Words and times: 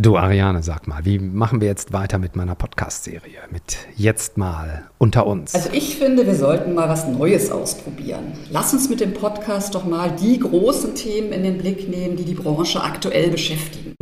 Du 0.00 0.16
Ariane, 0.16 0.62
sag 0.62 0.88
mal, 0.88 1.04
wie 1.04 1.18
machen 1.18 1.60
wir 1.60 1.68
jetzt 1.68 1.92
weiter 1.92 2.16
mit 2.16 2.34
meiner 2.34 2.54
Podcast-Serie? 2.54 3.40
Mit 3.50 3.76
jetzt 3.96 4.38
mal 4.38 4.88
unter 4.96 5.26
uns. 5.26 5.54
Also 5.54 5.68
ich 5.74 5.96
finde, 5.96 6.26
wir 6.26 6.36
sollten 6.36 6.72
mal 6.72 6.88
was 6.88 7.06
Neues 7.06 7.50
ausprobieren. 7.50 8.32
Lass 8.48 8.72
uns 8.72 8.88
mit 8.88 9.00
dem 9.00 9.12
Podcast 9.12 9.74
doch 9.74 9.84
mal 9.84 10.10
die 10.10 10.38
großen 10.38 10.94
Themen 10.94 11.32
in 11.32 11.42
den 11.42 11.58
Blick 11.58 11.86
nehmen, 11.90 12.16
die 12.16 12.24
die 12.24 12.32
Branche 12.32 12.82
aktuell 12.82 13.28
beschäftigen. 13.30 13.94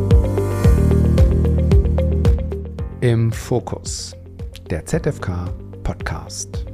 Im 3.01 3.33
Fokus, 3.33 4.15
der 4.71 4.87
ZFK 4.87 5.53
Podcast. 5.83 6.65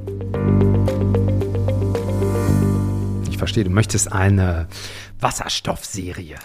Ich 3.27 3.39
verstehe, 3.39 3.63
du 3.63 3.71
möchtest 3.71 4.11
eine 4.11 4.67
Wasserstoffserie. 5.19 6.35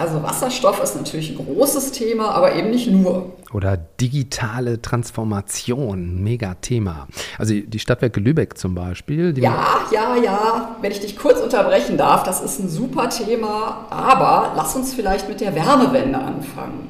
Also 0.00 0.22
Wasserstoff 0.22 0.82
ist 0.82 0.96
natürlich 0.96 1.30
ein 1.30 1.44
großes 1.44 1.92
Thema, 1.92 2.30
aber 2.30 2.54
eben 2.54 2.70
nicht 2.70 2.90
nur. 2.90 3.36
Oder 3.52 3.76
digitale 3.76 4.80
Transformation, 4.80 6.22
mega 6.22 6.54
Thema. 6.54 7.06
Also 7.36 7.52
die 7.52 7.78
Stadtwerke 7.78 8.18
Lübeck 8.18 8.56
zum 8.56 8.74
Beispiel. 8.74 9.36
ja, 9.36 9.80
ja, 9.92 10.16
ja. 10.16 10.76
Wenn 10.80 10.90
ich 10.90 11.00
dich 11.00 11.18
kurz 11.18 11.40
unterbrechen 11.40 11.98
darf, 11.98 12.22
das 12.22 12.40
ist 12.40 12.60
ein 12.60 12.70
super 12.70 13.10
Thema. 13.10 13.86
Aber 13.90 14.54
lass 14.56 14.74
uns 14.74 14.94
vielleicht 14.94 15.28
mit 15.28 15.42
der 15.42 15.54
Wärmewende 15.54 16.18
anfangen. 16.18 16.88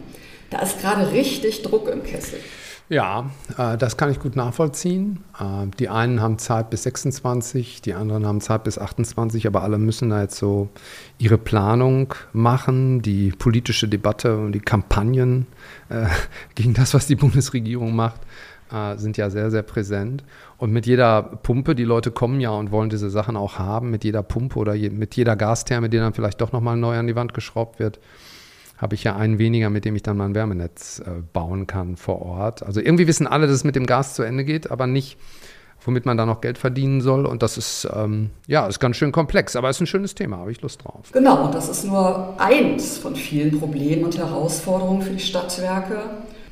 Da 0.51 0.61
ist 0.61 0.81
gerade 0.81 1.11
richtig 1.11 1.63
Druck 1.63 1.89
im 1.89 2.05
Kessel. 2.05 2.39
Ja, 2.91 3.31
äh, 3.57 3.79
das 3.79 3.97
kann 3.97 4.11
ich 4.11 4.19
gut 4.19 4.35
nachvollziehen. 4.35 5.21
Äh, 5.39 5.69
die 5.79 5.89
einen 5.89 6.21
haben 6.21 6.39
Zeit 6.39 6.71
bis 6.71 6.83
26, 6.83 7.83
die 7.83 7.95
anderen 7.95 8.27
haben 8.27 8.41
Zeit 8.41 8.65
bis 8.65 8.79
28, 8.79 9.47
aber 9.47 9.63
alle 9.63 9.79
müssen 9.79 10.11
da 10.11 10.21
jetzt 10.23 10.37
so 10.37 10.69
ihre 11.17 11.39
Planung 11.39 12.13
machen. 12.33 13.01
Die 13.01 13.31
politische 13.31 13.87
Debatte 13.87 14.37
und 14.37 14.53
die 14.53 14.61
Kampagnen 14.61 15.47
äh, 15.89 16.07
gegen 16.57 16.75
das, 16.75 16.93
was 16.93 17.07
die 17.07 17.15
Bundesregierung 17.15 17.95
macht, 17.95 18.23
äh, 18.73 18.97
sind 18.97 19.17
ja 19.17 19.31
sehr, 19.31 19.53
sehr 19.53 19.63
präsent. 19.63 20.25
Und 20.59 20.73
mit 20.73 20.85
jeder 20.85 21.23
Pumpe, 21.23 21.77
die 21.77 21.85
Leute 21.85 22.11
kommen 22.11 22.41
ja 22.41 22.51
und 22.51 22.73
wollen 22.73 22.91
diese 22.91 23.09
Sachen 23.09 23.37
auch 23.37 23.61
haben, 23.61 23.93
mit 23.93 24.03
jeder 24.03 24.25
Pumpe 24.25 24.59
oder 24.59 24.75
je, 24.75 24.91
mit 24.91 25.15
jeder 25.15 25.37
Gastherme, 25.37 25.91
die 25.91 25.99
dann 25.99 26.13
vielleicht 26.13 26.41
doch 26.41 26.51
nochmal 26.51 26.77
neu 26.77 26.99
an 26.99 27.07
die 27.07 27.15
Wand 27.15 27.35
geschraubt 27.35 27.79
wird, 27.79 28.01
habe 28.81 28.95
ich 28.95 29.05
ja 29.05 29.15
einen 29.15 29.39
weniger, 29.39 29.69
mit 29.69 29.85
dem 29.85 29.95
ich 29.95 30.03
dann 30.03 30.17
mein 30.17 30.35
Wärmenetz 30.35 31.01
äh, 31.01 31.23
bauen 31.33 31.67
kann 31.67 31.97
vor 31.97 32.23
Ort. 32.23 32.63
Also 32.63 32.81
irgendwie 32.81 33.07
wissen 33.07 33.27
alle, 33.27 33.47
dass 33.47 33.57
es 33.57 33.65
mit 33.65 33.77
dem 33.77 33.85
Gas 33.85 34.15
zu 34.15 34.23
Ende 34.23 34.45
geht, 34.45 34.71
aber 34.71 34.87
nicht, 34.87 35.19
womit 35.85 36.07
man 36.07 36.17
da 36.17 36.25
noch 36.25 36.41
Geld 36.41 36.57
verdienen 36.57 37.03
soll. 37.03 37.27
Und 37.27 37.43
das 37.43 37.59
ist, 37.59 37.87
ähm, 37.95 38.31
ja, 38.47 38.67
ist 38.67 38.81
ganz 38.81 38.97
schön 38.97 39.13
komplex, 39.13 39.55
aber 39.55 39.69
ist 39.69 39.81
ein 39.81 39.87
schönes 39.87 40.15
Thema, 40.15 40.39
habe 40.39 40.51
ich 40.51 40.63
Lust 40.63 40.83
drauf. 40.83 41.11
Genau, 41.13 41.45
und 41.45 41.55
das 41.55 41.69
ist 41.69 41.85
nur 41.85 42.41
eins 42.41 42.97
von 42.97 43.15
vielen 43.17 43.59
Problemen 43.59 44.05
und 44.05 44.17
Herausforderungen 44.17 45.03
für 45.03 45.13
die 45.13 45.21
Stadtwerke. 45.21 45.99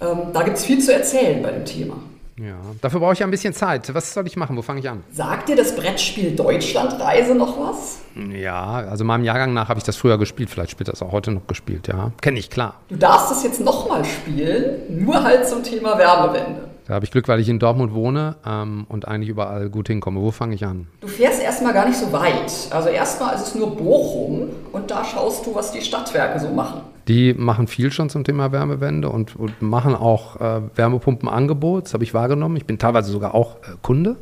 Ähm, 0.03 0.19
da 0.35 0.43
gibt 0.43 0.59
es 0.59 0.65
viel 0.67 0.81
zu 0.81 0.93
erzählen 0.93 1.43
bei 1.43 1.51
dem 1.51 1.65
Thema. 1.65 1.97
Ja, 2.39 2.57
dafür 2.81 3.01
brauche 3.01 3.15
ich 3.15 3.23
ein 3.23 3.31
bisschen 3.31 3.53
Zeit. 3.53 3.93
Was 3.95 4.15
soll 4.15 4.27
ich 4.27 4.37
machen? 4.37 4.57
Wo 4.57 4.63
fange 4.63 4.81
ich 4.81 4.89
an? 4.89 5.03
Sagt 5.13 5.49
dir 5.49 5.57
das 5.57 5.75
Brettspiel 5.75 6.37
Deutschlandreise 6.37 7.35
noch 7.35 7.59
was? 7.59 7.99
Ja, 8.33 8.75
also 8.89 9.05
meinem 9.05 9.25
Jahrgang 9.25 9.53
nach 9.55 9.69
habe 9.69 9.79
ich 9.79 9.85
das 9.85 9.97
früher 9.97 10.19
gespielt. 10.19 10.51
Vielleicht 10.51 10.71
spielt 10.71 10.89
das 10.89 11.03
auch 11.03 11.13
heute 11.13 11.33
noch 11.33 11.47
gespielt, 11.47 11.89
ja. 11.89 12.13
Kenne 12.21 12.39
ich, 12.39 12.51
klar. 12.51 12.75
Du 12.89 12.97
darfst 12.97 13.33
es 13.33 13.43
jetzt 13.43 13.61
nochmal 13.61 14.05
spielen, 14.05 15.05
nur 15.05 15.23
halt 15.23 15.49
zum 15.49 15.63
Thema 15.63 15.99
Wärmewende. 15.99 16.68
Da 16.89 16.95
habe 16.95 17.05
ich 17.05 17.11
Glück, 17.11 17.29
weil 17.29 17.39
ich 17.39 17.51
in 17.51 17.59
Dortmund 17.59 17.93
wohne 17.93 18.37
ähm, 18.47 18.87
und 18.89 19.07
eigentlich 19.07 19.29
überall 19.29 19.69
gut 19.69 19.89
hinkomme. 19.89 20.23
Wo 20.23 20.31
fange 20.31 20.55
ich 20.55 20.65
an? 20.65 20.87
Du 21.03 21.07
fährst 21.07 21.43
erstmal 21.43 21.75
gar 21.75 21.87
nicht 21.87 21.99
so 21.99 22.11
weit. 22.13 22.51
Also 22.71 22.89
erstmal 22.89 23.35
ist 23.35 23.49
es 23.49 23.55
nur 23.55 23.77
Bochum 23.77 24.49
und 24.73 24.91
da 24.91 25.05
schaust 25.05 25.45
du, 25.45 25.55
was 25.55 25.71
die 25.71 25.83
Stadtwerke 25.83 26.41
so 26.41 26.49
machen. 26.49 26.81
Die 27.07 27.35
machen 27.35 27.67
viel 27.67 27.93
schon 27.93 28.09
zum 28.09 28.25
Thema 28.25 28.53
Wärmewende 28.53 29.11
und, 29.11 29.37
und 29.37 29.61
machen 29.61 29.95
auch 29.95 30.41
äh, 30.41 30.63
Wärmepumpenangebot. 30.75 31.85
Das 31.85 31.95
habe 31.95 32.05
ich 32.05 32.15
wahrgenommen. 32.15 32.57
Ich 32.57 32.65
bin 32.65 32.79
teilweise 32.79 33.13
sogar 33.13 33.35
auch 33.35 33.57
äh, 33.57 33.77
Kunde 33.83 34.17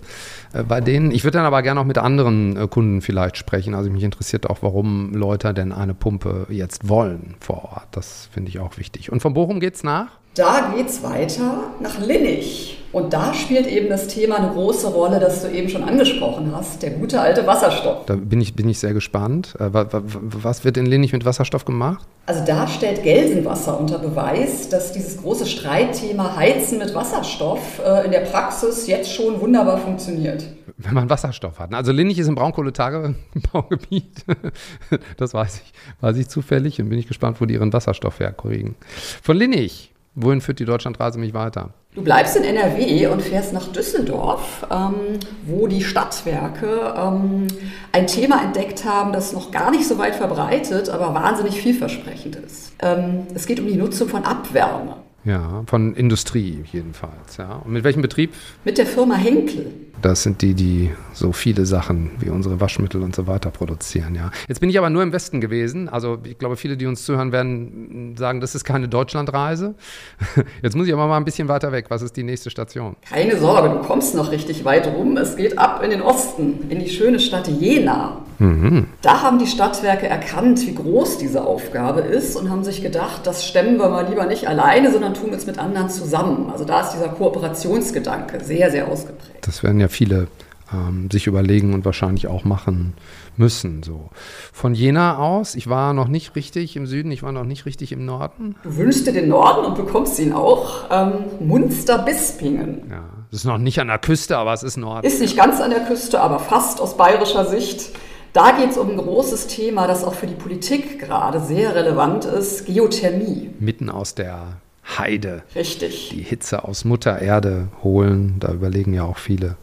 äh, 0.53 0.65
bei 0.65 0.81
denen. 0.81 1.13
Ich 1.13 1.23
würde 1.23 1.39
dann 1.39 1.47
aber 1.47 1.63
gerne 1.63 1.81
auch 1.81 1.85
mit 1.85 1.99
anderen 1.99 2.57
äh, 2.57 2.67
Kunden 2.67 3.01
vielleicht 3.01 3.37
sprechen. 3.37 3.77
Also 3.77 3.91
mich 3.91 4.03
interessiert 4.03 4.51
auch, 4.51 4.59
warum 4.63 5.15
Leute 5.15 5.55
denn 5.55 5.71
eine 5.71 5.95
Pumpe 5.95 6.49
jetzt 6.51 6.89
wollen 6.89 7.37
vor 7.39 7.65
Ort. 7.65 7.87
Das 7.93 8.29
finde 8.33 8.49
ich 8.49 8.59
auch 8.59 8.77
wichtig. 8.77 9.13
Und 9.13 9.21
von 9.21 9.35
Bochum 9.35 9.61
geht 9.61 9.77
es 9.77 9.85
nach? 9.85 10.09
Da 10.37 10.75
geht 10.77 10.91
es 10.91 11.03
weiter 11.03 11.71
nach 11.81 11.99
Linnig. 11.99 12.77
Und 12.93 13.15
da 13.15 13.33
spielt 13.33 13.67
eben 13.67 13.89
das 13.89 14.07
Thema 14.07 14.37
eine 14.37 14.51
große 14.51 14.89
Rolle, 14.89 15.19
das 15.19 15.43
du 15.43 15.51
eben 15.51 15.69
schon 15.71 15.83
angesprochen 15.83 16.53
hast, 16.55 16.83
der 16.83 16.91
gute 16.91 17.21
alte 17.21 17.47
Wasserstoff. 17.47 18.05
Da 18.05 18.17
bin 18.17 18.43
ich, 18.43 18.55
bin 18.55 18.69
ich 18.69 18.79
sehr 18.79 18.93
gespannt. 18.93 19.55
Äh, 19.59 19.71
was 19.73 20.65
wird 20.65 20.77
in 20.77 20.85
Linnig 20.85 21.13
mit 21.13 21.25
Wasserstoff 21.25 21.65
gemacht? 21.65 22.07
Also 22.27 22.45
da 22.45 22.69
stellt 22.69 23.03
Gelsenwasser 23.03 23.81
unter 23.81 23.99
Beweis, 23.99 24.69
dass 24.69 24.93
dieses 24.93 25.17
große 25.19 25.47
Streitthema 25.47 26.37
Heizen 26.37 26.79
mit 26.79 26.95
Wasserstoff 26.95 27.81
äh, 27.85 28.05
in 28.05 28.13
der 28.13 28.21
Praxis 28.21 28.87
jetzt 28.87 29.13
schon 29.13 29.41
wunderbar 29.41 29.79
funktioniert. 29.79 30.45
Wenn 30.77 30.95
man 30.95 31.09
Wasserstoff 31.09 31.59
hat. 31.59 31.73
Also 31.73 31.93
Linnig 31.93 32.19
ist 32.19 32.29
im 32.29 32.35
Braunkohletagebaugebiet. 32.35 34.25
Das 35.17 35.33
weiß 35.33 35.63
ich, 35.65 35.73
weiß 36.03 36.17
ich 36.19 36.29
zufällig 36.29 36.81
und 36.81 36.91
bin 36.91 36.99
ich 36.99 37.09
gespannt, 37.09 37.41
wo 37.41 37.47
die 37.47 37.55
ihren 37.55 37.73
Wasserstoff 37.73 38.21
herkriegen. 38.21 38.75
Von 39.23 39.37
Linnig 39.37 39.91
Wohin 40.19 40.41
führt 40.41 40.61
die 40.61 40.65
Deutschlandreise 40.65 41.19
mich 41.19 41.35
weiter? 41.35 41.75
Du 41.95 42.03
bleibst 42.03 42.37
in 42.37 42.45
NRW 42.45 43.07
und 43.09 43.21
fährst 43.21 43.53
nach 43.53 43.69
Düsseldorf, 43.69 44.67
ähm, 44.71 45.19
wo 45.45 45.67
die 45.67 45.83
Stadtwerke 45.83 46.95
ähm, 46.97 47.47
ein 47.93 48.07
Thema 48.07 48.43
entdeckt 48.43 48.87
haben, 48.87 49.13
das 49.13 49.35
noch 49.35 49.51
gar 49.51 49.71
nicht 49.71 49.87
so 49.87 49.99
weit 49.99 50.15
verbreitet, 50.15 50.89
aber 50.89 51.13
wahnsinnig 51.13 51.61
vielversprechend 51.61 52.37
ist. 52.37 52.73
Ähm, 52.81 53.27
es 53.35 53.47
geht 53.47 53.61
um 53.61 53.67
die 53.67 53.77
Nutzung 53.77 54.09
von 54.09 54.25
Abwärme. 54.25 54.97
Ja, 55.27 55.65
von 55.67 55.95
Industrie 55.95 56.63
jedenfalls. 56.73 57.37
Ja. 57.37 57.61
Und 57.65 57.73
mit 57.73 57.83
welchem 57.83 58.01
Betrieb? 58.01 58.33
Mit 58.65 58.79
der 58.79 58.87
Firma 58.87 59.17
Henkel. 59.17 59.67
Das 60.01 60.23
sind 60.23 60.41
die, 60.41 60.55
die 60.55 60.93
so 61.15 61.33
viele 61.33 61.67
Sachen 61.67 62.13
wie 62.21 62.31
unsere 62.31 62.61
Waschmittel 62.61 63.03
und 63.03 63.17
so 63.17 63.27
weiter 63.27 63.51
produzieren. 63.51 64.15
Ja. 64.15 64.31
Jetzt 64.47 64.61
bin 64.61 64.71
ich 64.71 64.79
aber 64.79 64.89
nur 64.89 65.03
im 65.03 65.13
Westen 65.13 65.41
gewesen. 65.41 65.89
Also 65.89 66.19
ich 66.23 66.39
glaube, 66.39 66.55
viele, 66.55 66.77
die 66.77 66.87
uns 66.87 67.05
zuhören, 67.05 67.33
werden 67.33 68.15
sagen, 68.17 68.41
das 68.41 68.55
ist 68.55 68.63
keine 68.63 68.89
Deutschlandreise. 68.89 69.75
Jetzt 70.63 70.77
muss 70.77 70.87
ich 70.87 70.93
aber 70.93 71.09
mal 71.09 71.17
ein 71.17 71.25
bisschen 71.25 71.49
weiter 71.49 71.73
weg. 71.73 71.87
Was 71.89 72.03
ist 72.03 72.17
die 72.17 72.23
nächste 72.23 72.51
Station? 72.51 72.95
Keine 73.09 73.37
Sorge, 73.37 73.71
du 73.71 73.79
kommst 73.81 74.15
noch 74.15 74.31
richtig 74.31 74.65
weit 74.65 74.87
rum. 74.87 75.17
Es 75.17 75.35
geht 75.35 75.59
ab 75.59 75.83
in 75.83 75.91
den 75.91 76.03
Osten, 76.03 76.71
in 76.71 76.79
die 76.79 76.89
schöne 76.89 77.19
Stadt 77.19 77.49
Jena. 77.49 78.26
Mhm. 78.39 78.87
Da 79.03 79.23
haben 79.23 79.39
die 79.39 79.47
Stadtwerke 79.47 80.07
erkannt, 80.07 80.67
wie 80.67 80.75
groß 80.75 81.19
diese 81.19 81.45
Aufgabe 81.45 82.01
ist 82.01 82.37
und 82.37 82.51
haben 82.51 82.65
sich 82.65 82.83
gedacht, 82.83 83.27
das 83.27 83.47
stemmen 83.47 83.79
wir 83.79 83.89
mal 83.89 84.07
lieber 84.09 84.27
nicht 84.27 84.49
alleine, 84.49 84.93
sondern 84.93 85.15
tun 85.15 85.33
es 85.33 85.47
mit 85.47 85.59
anderen 85.59 85.89
zusammen. 85.91 86.51
Also 86.51 86.65
da 86.65 86.81
ist 86.81 86.93
dieser 86.93 87.09
Kooperationsgedanke 87.09 88.45
sehr, 88.45 88.71
sehr 88.71 88.89
ausgeprägt. 88.89 89.47
Das 89.47 89.63
werden 89.63 89.81
ja 89.81 89.89
viele 89.89 90.29
ähm, 90.73 91.09
sich 91.11 91.27
überlegen 91.27 91.75
und 91.75 91.85
wahrscheinlich 91.85 92.27
auch 92.27 92.45
machen 92.45 92.95
müssen. 93.37 93.83
So. 93.83 94.11
Von 94.53 94.75
Jena 94.75 95.19
aus, 95.19 95.55
ich 95.55 95.69
war 95.69 95.93
noch 95.93 96.09
nicht 96.09 96.35
richtig 96.37 96.77
im 96.77 96.87
Süden, 96.87 97.11
ich 97.13 97.23
war 97.23 97.33
noch 97.33 97.45
nicht 97.45 97.67
richtig 97.67 97.93
im 97.93 98.05
Norden. 98.05 98.57
Du 98.63 98.77
wünschst 98.77 99.07
dir 99.07 99.13
den 99.13 99.29
Norden 99.29 99.65
und 99.65 99.77
bekommst 99.77 100.19
ihn 100.19 100.33
auch. 100.33 100.85
Ähm, 100.91 101.13
Munster-Bispingen. 101.41 102.83
Ja, 102.91 103.05
das 103.31 103.41
ist 103.41 103.45
noch 103.45 103.59
nicht 103.59 103.81
an 103.81 103.89
der 103.89 103.99
Küste, 103.99 104.37
aber 104.39 104.53
es 104.53 104.63
ist 104.63 104.77
Norden. 104.77 105.07
Ist 105.07 105.21
nicht 105.21 105.37
ganz 105.37 105.61
an 105.61 105.71
der 105.71 105.81
Küste, 105.81 106.21
aber 106.21 106.39
fast 106.39 106.81
aus 106.81 106.97
bayerischer 106.97 107.45
Sicht. 107.45 107.91
Da 108.37 108.51
geht 108.51 108.69
es 108.69 108.77
um 108.77 108.91
ein 108.91 108.99
großes 108.99 109.47
Thema, 109.47 109.87
das 109.87 110.05
auch 110.05 110.13
für 110.13 110.27
die 110.27 110.35
Politik 110.35 111.01
gerade 111.01 111.41
sehr 111.41 111.75
relevant 111.75 112.27
ist, 112.27 112.67
Geothermie. 112.67 113.49
Mitten 113.61 113.89
aus 113.89 114.15
der 114.15 114.59
Heide. 114.99 115.43
Richtig. 115.55 116.11
Die 116.11 116.21
Hitze 116.21 116.65
aus 116.65 116.85
Mutter 116.85 117.19
Erde 117.19 117.69
holen, 117.83 118.35
da 118.39 118.53
überlegen 118.53 118.93
ja 118.93 119.05
auch 119.05 119.17
viele, 119.17 119.57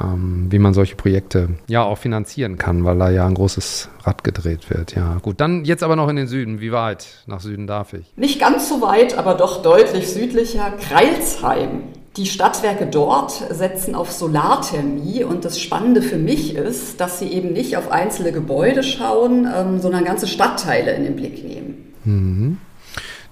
ähm, 0.00 0.46
wie 0.50 0.60
man 0.60 0.72
solche 0.72 0.94
Projekte 0.94 1.48
ja 1.66 1.82
auch 1.82 1.98
finanzieren 1.98 2.58
kann, 2.58 2.84
weil 2.84 2.96
da 2.96 3.10
ja 3.10 3.26
ein 3.26 3.34
großes 3.34 3.88
Rad 4.04 4.22
gedreht 4.22 4.70
wird. 4.70 4.94
Ja, 4.94 5.18
gut. 5.20 5.40
Dann 5.40 5.64
jetzt 5.64 5.82
aber 5.82 5.96
noch 5.96 6.08
in 6.08 6.14
den 6.14 6.28
Süden. 6.28 6.60
Wie 6.60 6.70
weit 6.70 7.08
nach 7.26 7.40
Süden 7.40 7.66
darf 7.66 7.92
ich? 7.92 8.12
Nicht 8.14 8.38
ganz 8.38 8.68
so 8.68 8.82
weit, 8.82 9.18
aber 9.18 9.34
doch 9.34 9.62
deutlich 9.62 10.08
südlicher. 10.08 10.74
Kreilsheim. 10.80 11.82
Die 12.16 12.24
Stadtwerke 12.24 12.86
dort 12.86 13.30
setzen 13.50 13.94
auf 13.94 14.10
Solarthermie 14.10 15.22
und 15.22 15.44
das 15.44 15.60
Spannende 15.60 16.00
für 16.00 16.16
mich 16.16 16.54
ist, 16.54 16.98
dass 16.98 17.18
sie 17.18 17.26
eben 17.26 17.52
nicht 17.52 17.76
auf 17.76 17.92
einzelne 17.92 18.32
Gebäude 18.32 18.82
schauen, 18.82 19.46
ähm, 19.54 19.80
sondern 19.80 20.04
ganze 20.04 20.26
Stadtteile 20.26 20.92
in 20.92 21.04
den 21.04 21.16
Blick 21.16 21.44
nehmen. 21.44 21.92
Mhm. 22.04 22.58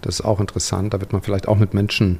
Das 0.03 0.17
ist 0.17 0.27
auch 0.27 0.39
interessant. 0.39 0.93
Da 0.93 1.01
wird 1.01 1.15
man 1.15 1.23
vielleicht 1.23 1.49
auch 1.49 1.57
mit 1.57 1.73
Menschen 1.73 2.19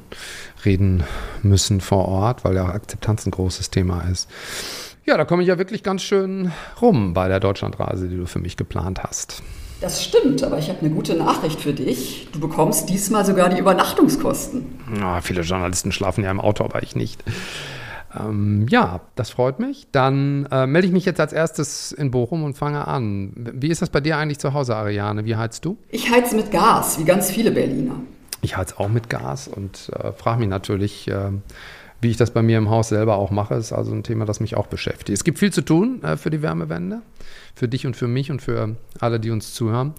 reden 0.65 1.03
müssen 1.43 1.81
vor 1.81 2.07
Ort, 2.07 2.43
weil 2.43 2.55
ja 2.55 2.65
Akzeptanz 2.65 3.27
ein 3.27 3.31
großes 3.31 3.69
Thema 3.69 4.01
ist. 4.11 4.27
Ja, 5.05 5.17
da 5.17 5.25
komme 5.25 5.43
ich 5.43 5.49
ja 5.49 5.59
wirklich 5.59 5.83
ganz 5.83 6.01
schön 6.01 6.51
rum 6.81 7.13
bei 7.13 7.27
der 7.27 7.39
Deutschlandreise, 7.39 8.07
die 8.07 8.17
du 8.17 8.25
für 8.25 8.39
mich 8.39 8.57
geplant 8.57 9.03
hast. 9.03 9.43
Das 9.81 10.03
stimmt, 10.03 10.41
aber 10.43 10.57
ich 10.57 10.69
habe 10.69 10.79
eine 10.79 10.89
gute 10.89 11.15
Nachricht 11.15 11.59
für 11.61 11.73
dich. 11.73 12.27
Du 12.31 12.39
bekommst 12.39 12.89
diesmal 12.89 13.25
sogar 13.25 13.49
die 13.49 13.59
Übernachtungskosten. 13.59 14.65
Ja, 14.99 15.21
viele 15.21 15.41
Journalisten 15.41 15.91
schlafen 15.91 16.23
ja 16.23 16.31
im 16.31 16.39
Auto, 16.39 16.63
aber 16.63 16.81
ich 16.81 16.95
nicht. 16.95 17.23
Ähm, 18.17 18.67
ja, 18.69 19.01
das 19.15 19.29
freut 19.31 19.59
mich. 19.59 19.87
Dann 19.91 20.47
äh, 20.49 20.65
melde 20.65 20.87
ich 20.87 20.93
mich 20.93 21.05
jetzt 21.05 21.19
als 21.19 21.33
erstes 21.33 21.91
in 21.91 22.09
Bochum 22.09 22.43
und 22.43 22.57
fange 22.57 22.87
an. 22.87 23.33
Wie 23.53 23.67
ist 23.67 23.81
das 23.81 23.89
bei 23.89 23.99
dir 23.99 24.17
eigentlich 24.17 24.39
zu 24.39 24.53
Hause, 24.53 24.75
Ariane? 24.75 25.25
Wie 25.25 25.35
heizt 25.35 25.65
du? 25.65 25.77
Ich 25.89 26.09
heize 26.09 26.35
mit 26.35 26.51
Gas, 26.51 26.97
wie 26.97 27.03
ganz 27.03 27.29
viele 27.29 27.51
Berliner. 27.51 27.95
ich 28.41 28.55
heiz 28.55 28.73
auch 28.77 28.89
mit 28.89 29.09
Gas 29.09 29.47
und 29.49 29.91
äh, 29.99 30.13
frage 30.13 30.39
mich 30.39 30.47
natürlich, 30.49 31.09
äh, 31.09 31.31
wie 32.01 32.09
ich 32.09 32.17
das 32.17 32.31
bei 32.31 32.41
mir 32.41 32.57
im 32.57 32.69
Haus 32.69 32.89
selber 32.89 33.17
auch 33.17 33.31
mache. 33.31 33.55
Ist 33.55 33.73
also 33.73 33.91
ein 33.91 34.03
Thema, 34.03 34.25
das 34.25 34.39
mich 34.39 34.55
auch 34.55 34.67
beschäftigt. 34.67 35.09
Es 35.09 35.23
gibt 35.23 35.39
viel 35.39 35.51
zu 35.51 35.61
tun 35.61 36.03
äh, 36.03 36.17
für 36.17 36.29
die 36.29 36.41
Wärmewende, 36.41 37.01
für 37.55 37.67
dich 37.67 37.85
und 37.85 37.95
für 37.95 38.07
mich 38.07 38.31
und 38.31 38.41
für 38.41 38.75
alle, 38.99 39.19
die 39.19 39.31
uns 39.31 39.53
zuhören. 39.53 39.93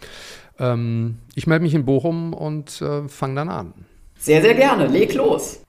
Ähm, 0.59 1.19
ich 1.35 1.47
melde 1.47 1.65
mich 1.65 1.75
in 1.75 1.85
Bochum 1.85 2.33
und 2.33 2.81
äh, 2.81 3.09
fange 3.09 3.35
dann 3.37 3.49
an. 3.49 3.75
Sehr, 4.19 4.43
sehr 4.43 4.55
gerne. 4.55 4.87
Leg 4.87 5.15
los. 5.15 5.61